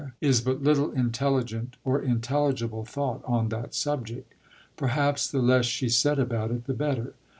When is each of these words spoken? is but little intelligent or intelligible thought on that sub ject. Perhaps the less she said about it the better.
is 0.19 0.41
but 0.41 0.63
little 0.63 0.89
intelligent 0.93 1.75
or 1.85 2.01
intelligible 2.01 2.83
thought 2.83 3.21
on 3.23 3.49
that 3.49 3.75
sub 3.75 4.07
ject. 4.07 4.33
Perhaps 4.75 5.29
the 5.29 5.43
less 5.43 5.67
she 5.67 5.89
said 5.89 6.17
about 6.17 6.49
it 6.49 6.65
the 6.65 6.73
better. 6.73 7.13